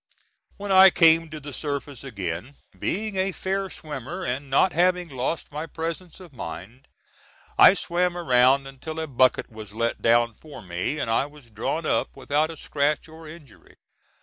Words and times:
When 0.57 0.71
I 0.71 0.89
came 0.89 1.29
to 1.29 1.39
the 1.39 1.53
surface 1.53 2.03
again, 2.03 2.55
being 2.79 3.17
a 3.17 3.31
fair 3.31 3.69
swimmer, 3.69 4.23
and 4.23 4.49
not 4.49 4.73
having 4.73 5.09
lost 5.09 5.51
my 5.51 5.67
presence 5.67 6.19
of 6.19 6.33
mind, 6.33 6.87
I 7.55 7.75
swam 7.75 8.17
around 8.17 8.65
until 8.67 8.99
a 8.99 9.05
bucket 9.05 9.51
was 9.51 9.73
let 9.73 10.01
down 10.01 10.33
for 10.33 10.63
me, 10.63 10.97
and 10.97 11.11
I 11.11 11.27
was 11.27 11.51
drawn 11.51 11.85
up 11.85 12.15
without 12.15 12.49
a 12.49 12.57
scratch 12.57 13.07
or 13.07 13.27
injury. 13.27 13.75